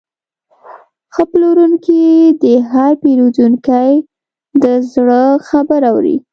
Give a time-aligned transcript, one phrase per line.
[1.13, 2.01] ښه پلورونکی
[2.43, 3.87] د هر پیرودونکي
[4.63, 6.17] د زړه خبره اوري.